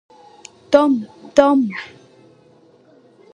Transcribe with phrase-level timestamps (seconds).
[0.73, 0.91] Tom,
[1.35, 1.59] Tom!